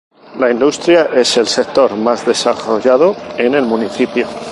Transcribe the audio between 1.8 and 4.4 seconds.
más desarrollado en el municipio.